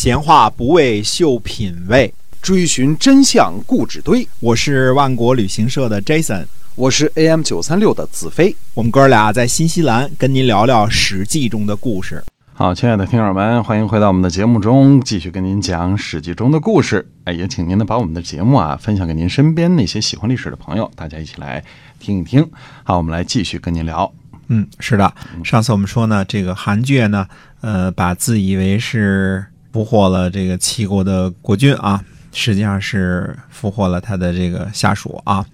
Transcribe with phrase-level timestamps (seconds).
[0.00, 4.24] 闲话不为秀品味，追寻真相故纸堆。
[4.38, 8.54] 我是万国旅行社的 Jason，我是 AM 九三六的子飞。
[8.74, 12.22] 我们哥俩在新西兰跟您聊聊《史记》中的故事。
[12.54, 17.04] 好，亲爱的听友们，欢迎回到我们的节目中，继续跟您讲《史记》中的故事。
[17.24, 21.64] 哎，也请您呢把我们的节目啊分享给您身边那些喜欢历史的朋友，大家一起来
[21.98, 22.48] 听一听。
[22.84, 24.08] 好，我们来继续跟您聊。
[24.46, 25.12] 嗯，是的，
[25.42, 27.26] 上次我们说呢，这个韩厥呢，
[27.62, 32.02] 呃，把自以为是俘获了这个齐国的国君啊，
[32.32, 35.44] 实际上是俘获了他的这个下属啊。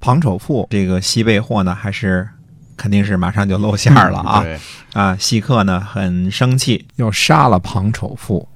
[0.00, 2.28] 庞丑富这个西贝货呢，还是
[2.76, 4.42] 肯定是马上就露馅了啊。
[4.42, 4.58] 对，
[4.92, 8.48] 啊，西克呢很生气，要杀了庞丑富。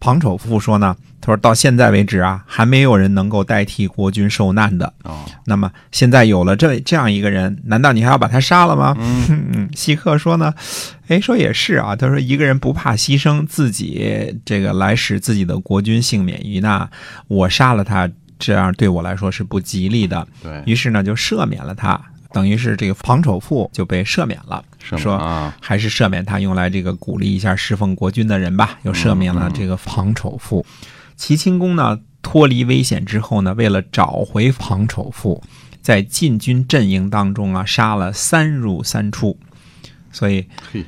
[0.00, 4.92] 庞丑富说呢，他说到现在为止啊，还没有人能够代替国君受难的。
[5.04, 8.96] 哦，那么现在有了这这样一个人，难道你还要把他杀了吗？
[8.98, 10.52] 嗯， 西克说呢，
[11.08, 11.94] 哎，说也是啊。
[11.94, 16.88] 他说一个人不怕牺牲自己这个来使自己的国君幸免于难，
[17.28, 20.26] 我杀了他，这样对我来说是不吉利的。
[20.42, 22.00] 对，于是呢，就赦免了他，
[22.32, 24.64] 等于是这个庞丑富就被赦免了。
[24.80, 28.78] 说啊，还是赦免他，用来这个鼓励一下侍奉国君的人吧。
[28.82, 30.64] 又赦免了这个庞丑富。
[31.16, 35.42] 齐清公呢，脱离危险之后呢，为了找回庞丑富，
[35.80, 39.38] 在禁军阵营当中啊，杀了三入三出。
[40.10, 40.84] 所以嘿，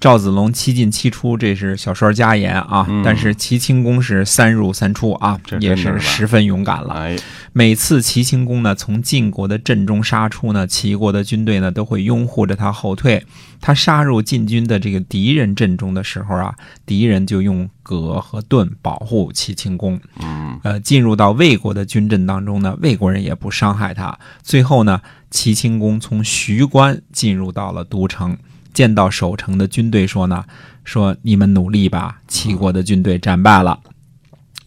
[0.00, 2.86] 赵子龙七进七出，这是小说家言啊。
[2.88, 6.94] 嗯但是齐顷公是三入三出啊这，也是十分勇敢了。
[6.94, 7.16] 哎，
[7.52, 13.24] 每次齐顷公呢从晋国的阵中杀出呢，齐国的军队呢都会拥护着他后退。
[13.60, 16.54] 他杀入晋军的这个敌人阵中的时候啊，
[16.86, 19.98] 敌人就用戈和盾保护齐顷公。
[20.20, 24.16] 嗯，呃，进入到魏国的军阵当中呢，魏国人也不伤害他。
[24.42, 28.36] 最后呢，齐顷公从徐关进入到了都城，
[28.78, 30.44] 见到守城的军队说呢，
[30.84, 33.80] 说你们努力吧，齐国的军队战败了。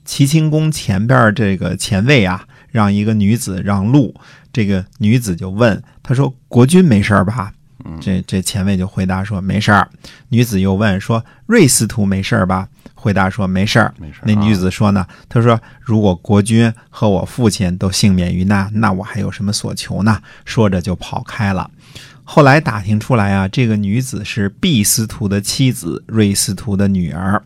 [0.03, 4.13] 齐顷公前边这个前卫啊，让一个女子让路，
[4.51, 7.53] 这个女子就问他说：“国君没事儿吧？”
[8.01, 9.87] 这这前卫就回答说：“没事儿。”
[10.27, 21.71] 女子又问说：“瑞司徒没事儿吧？”回答说：“没事儿。”没事儿那女啊子说呢：“她说如果国君和我父亲都幸免于难，那我还有什么所求呢？”说着就跑开了。
[22.33, 27.43] 后来打听出来啊，这个女子是毕司徒的妻子，瑞司徒的女儿。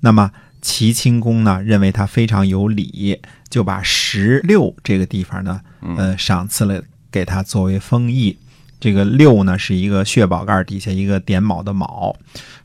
[0.00, 0.30] 那么
[0.60, 5.62] 齐清公呢，认为她非常有礼，就把十六这个地方呢，
[5.96, 8.36] 呃，赏赐了给她作为封邑。
[8.78, 12.14] 这个六呢是一个血宝盖底下一个点卯的卯，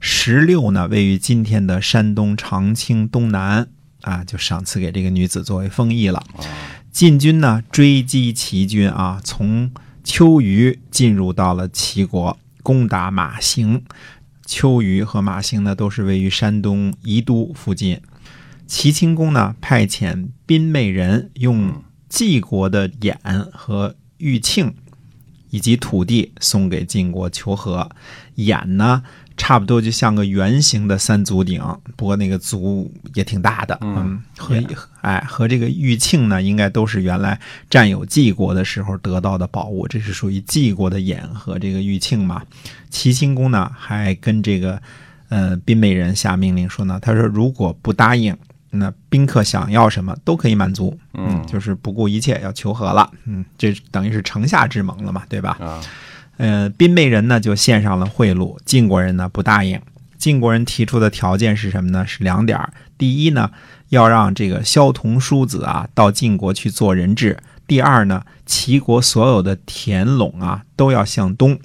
[0.02, 3.66] 十六呢位于今天的山东长清东南
[4.02, 6.22] 啊，就赏赐给这个女子作为封邑了。
[6.92, 9.72] 晋军呢追击齐军啊，从
[10.03, 13.84] 秋余进入到了齐国，攻打马行。
[14.45, 18.01] 秋余和马行呢都是位于山东宜都附近。
[18.67, 23.17] 齐清公呢派遣宾媚人用晋国的眼
[23.53, 24.73] 和玉磬
[25.51, 27.88] 以及土地送给晋国求和。
[28.35, 29.03] 眼呢，
[29.38, 31.62] 差不多就像个圆形的三足鼎，
[31.95, 33.78] 不过那个足也挺大的。
[33.81, 34.56] 嗯，和
[35.01, 42.41] 哎和这个玉磬呢，应该都是原来占有晋国的时候得到的宝物，这是属于晋国的眼和这个玉磬嘛。
[42.90, 44.81] 齐顷公呢，还跟这个
[45.29, 48.35] 呃宾美人下命令说呢，他说如果不答应。
[48.72, 55.58] 那宾客想要什么都可以满足，嗯就是不顾一切要求和了，嗯，这等于是城下之盟了嘛，对吧？
[55.59, 55.82] 啊，
[56.38, 59.80] 呃，宾媚人呢就献上了贿赂，晋国人呢不答应。
[60.18, 62.06] 晋国人提出的条件是什么呢？
[62.06, 62.72] 是两点儿。
[62.98, 63.52] 第一呢，
[63.90, 71.59] 要让这个萧同叔子啊到晋国去做人质；第二呢，齐国所有的田垄啊都要向东。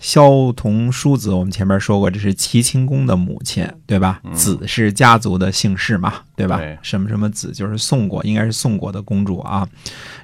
[0.00, 4.20] 萧同叔子，我们前面说过，这是齐顷公的母亲，对吧？
[4.34, 6.58] 子是家族的姓氏嘛，对吧？
[6.58, 9.66] 对什么什么子就是宋国，应该是宋国的公主啊。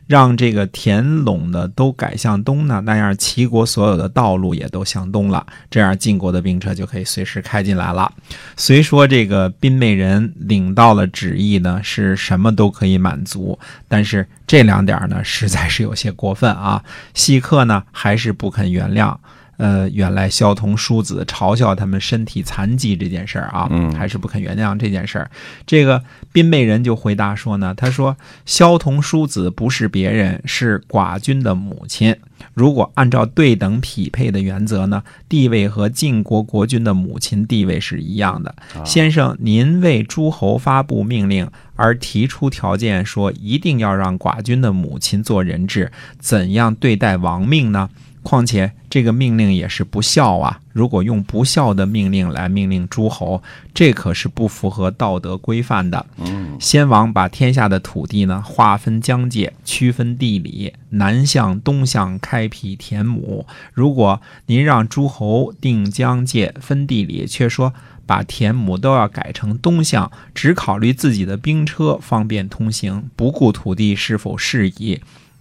[0.06, 8.12] 让这个田垄的都改向东呢，那样齐国所有的道路也都向东了，这样晋国的兵车就可以随时开进来了。
[8.56, 13.56] 虽说这个宾美人领到了旨意呢，是什么都可以满足，
[13.86, 16.82] 但是这两点呢，实在是有些过分啊。
[17.14, 19.16] 细客呢，还是不肯原谅。
[19.60, 25.30] 呃，原来萧同叔子嘲笑他们身体残疾这件事儿啊，嗯还是不肯原谅这件事儿。
[25.66, 26.02] 这个
[26.32, 28.16] 宾媚人就回答说呢，他说
[28.46, 32.16] 萧同叔子不是别人，是寡君的母亲。
[32.54, 38.54] 如果按照对等匹配的原则呢，地位和晋国国君的母亲地位是一样的。
[38.82, 41.46] 先生，您为诸侯发布命令
[41.76, 47.90] 而提出条件，说一定要让寡君的母亲做人质，怎样对待亡命呢？
[48.22, 50.60] 况且这个命令也是不孝啊！
[50.72, 56.04] 如果用不孝的命令来命令诸侯，这可是不符合道德规范的。
[56.18, 63.46] 嗯先王把天下的土地呢划分疆界，区分地理，南向东向开辟田亩。
[63.72, 67.72] 如果您让诸侯定疆界、分地理，却说
[68.04, 75.00] 把田亩都要改成东向，只考虑自己的兵车方便通行，不顾土地是否适宜，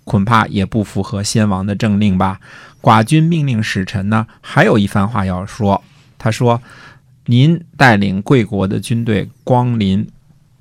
[0.09, 2.39] 恐怕也不符合先王的政令吧。
[2.81, 5.83] 寡君命令使臣呢，还有一番话要说。
[6.17, 6.59] 他说
[7.27, 10.07] ：“您带领贵国的军队光临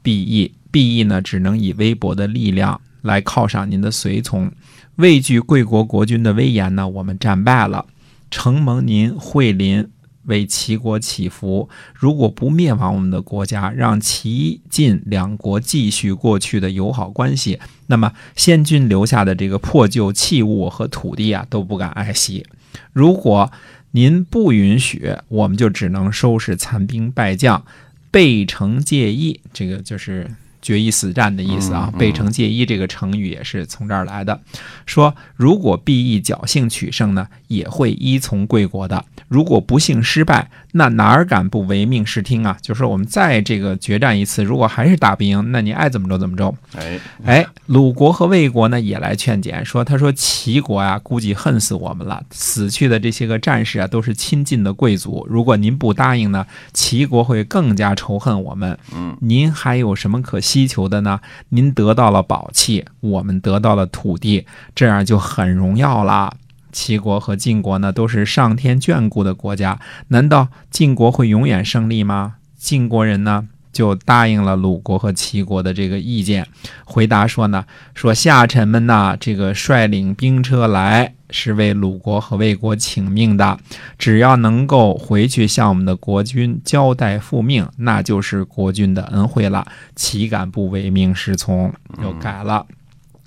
[0.04, 4.52] 敝邑，敝邑呢只能以微薄的力量来犒赏您的随从。
[4.96, 7.86] 畏惧贵国国君的威严呢，我们战败了。
[8.30, 9.88] 承蒙您惠临，
[10.28, 11.68] 为齐国祈福。
[11.92, 17.58] 如果不灭亡我们的国家，让齐晋两国继续过去的友好关系，
[17.88, 22.46] 那么先君留下的这个破旧器物和土地啊，都不敢爱惜。
[22.92, 23.50] 如果
[23.92, 27.64] 您不允许，我们就只能收拾残兵败将，
[28.10, 29.40] 背城借义。
[29.52, 30.30] 这个就是
[30.60, 34.40] 决一死战的意思啊背城借衣这个成语也是从这儿来的。
[34.86, 42.56] 说如果必义侥幸取胜呢，也会依从贵国的；如果不幸失败，那哪儿敢不唯命是听啊？
[42.60, 46.54] 就是我们再这个决战一次，如果还是打不赢，那你爱怎么着怎么着。
[46.76, 55.26] 哎，哎，鲁国和魏国呢也来劝谏，说他说齐国啊，估计恨死我们了，死去的这些个战士啊，都是亲近的贵族。
[55.28, 58.78] 如果您不答应呢，齐国会更加仇恨我们。
[58.94, 61.20] 嗯，您还有什么可希求的呢？
[61.50, 66.32] 您得到了宝器，我们得到了土地，这样就很荣耀啦。
[66.72, 69.78] 齐国和晋国呢，都是上天眷顾的国家，
[70.08, 72.36] 难道晋国会永远胜利吗？
[72.56, 76.46] 晋国人呢，就答应了鲁国和齐国的这个意见，
[76.86, 83.58] 回答说呢，说下臣们呐，这个率领兵车来是为鲁国和魏国请命的，
[83.98, 89.66] 只要能够回去向我们的国君交代复命，那就是国君的恩惠了。
[89.94, 91.72] 岂敢不唯命是从？
[92.02, 92.66] 又改了。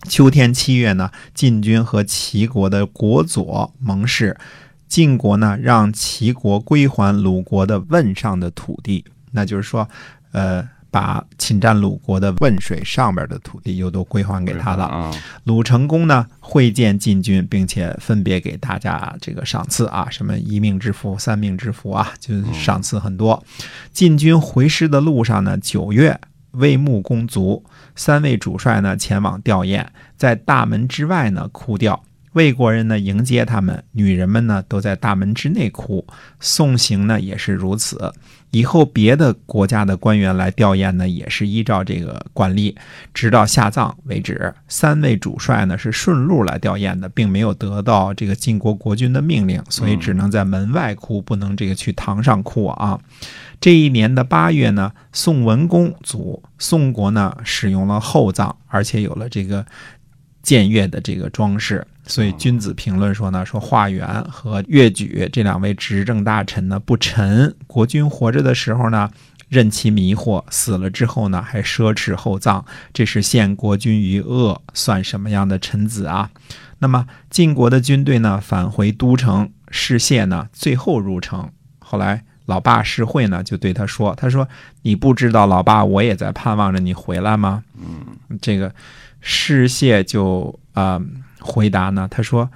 [0.08, 4.36] 秋天七月呢，晋军和齐国的国佐盟誓，
[4.88, 9.88] 晋国呢让齐国归还鲁国的汶上的土地，那就是说，
[10.32, 14.86] 呃，把侵占鲁国的汶水上边的土地又都归还给他了。
[14.86, 15.12] 啊，
[15.46, 23.42] 鲁成公呢会见晋军，并且分别给大家这个赏赐啊，什么一命之福、三命之福啊，就是赏赐很多。
[23.94, 26.20] 晋军回师的路上呢，九月
[26.52, 27.64] 魏穆公卒，
[27.96, 32.04] 三位主帅呢前往吊唁，在大门之外呢哭吊。
[32.34, 36.06] 魏国人呢迎接他们，女人们呢都在大门之内哭。
[36.40, 38.14] 送行呢也是如此。
[38.52, 42.76] 以后别的国家的官员来吊唁呢，也是依照这个惯例，
[43.14, 44.54] 直到下葬为止。
[44.68, 53.00] 三位主帅呢是顺路来吊唁的，并没有得到这个晋国国君的命令，所以只能在门外哭，不能这个去堂上哭啊。
[53.62, 59.66] 这一年的八月呢，宋文公卒，宋国呢使用了厚葬，而且有了这个
[60.44, 61.88] 僭越的这个装饰。
[62.12, 69.10] 所以君子评论说呢，说华元和越举这两位执政大臣呢不臣，国君活着的时候呢
[69.48, 76.30] 任其迷惑，死了之后呢还奢侈厚葬，这是陷国君于恶，算什么样的臣子啊？
[76.80, 81.50] 那么晋国的军队呢返回都城，士燮呢最后入城，
[81.80, 82.26] 后来。
[82.48, 84.46] 老爸士会呢，就对他说：“他说
[84.82, 88.74] 你不知道，老爸我也在盼望着你回来吗？”嗯，这个
[89.22, 91.02] 士燮就啊、呃
[91.42, 92.50] 回答呢，他说：“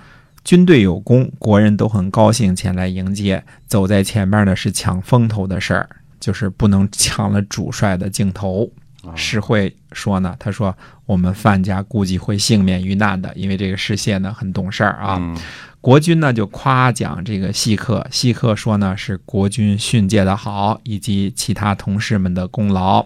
[0.46, 3.44] 军队有功，国人都很高兴前来迎接。
[3.68, 5.90] 走在前面的是抢风头的事儿，
[6.20, 8.70] 就是不能抢了主帅的镜头。”
[9.16, 10.76] 士会说呢，他说
[11.06, 15.18] ：“我们范家估计会幸免于难的，因为这个士燮呢很懂事儿啊。
[15.20, 15.38] 嗯
[15.86, 23.06] 国君呢就夸奖这个细客，细客说呢是国君训诫的好，以及其他同事们的功劳。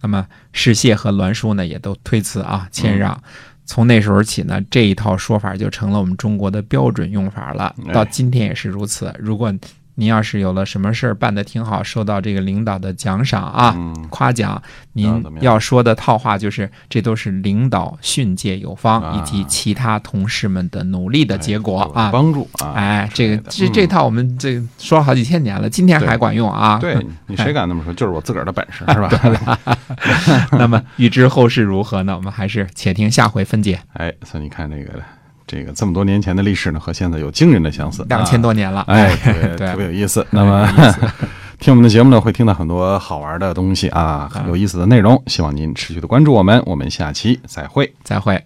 [0.00, 3.22] 那么士燮和栾书呢也都推辞啊，谦让。
[3.70, 9.14] 从那时候起呢，这一套说法就成了我们中国的标准用法了，哎到今天也是如此。
[9.16, 9.54] 如果
[10.00, 14.60] 您要是有了什么事儿办得挺好，受到这个领导的奖赏啊、嗯夸奖，
[14.94, 22.10] 您要说的套话就是，这都是领导训诫有方，啊以及其他同事们的努力的结果哎啊。
[22.10, 26.78] 帮助啊，哎，这个这这套我们这个说了好几千年了，今天还管用啊。
[26.78, 27.92] 对你谁 敢那么说？
[27.92, 29.58] 就是我自个儿的本事，是吧？
[30.58, 32.16] 那么预知后事如何呢？
[32.16, 33.78] 我们还是且听下回分解。
[33.92, 34.98] 哎，所以你看这个
[35.50, 40.24] 这个这么多年前的历史呢，和现在有惊人的相似，两千多年了，哎，特 别对特别有意思。
[40.30, 40.64] 那么
[41.58, 45.20] 听我们的节目呢，会听到很多好玩的东西啊，很有意思的内容。
[45.26, 47.92] 希望您持续的关注我们，我们下期再会。
[48.04, 48.40] 再会。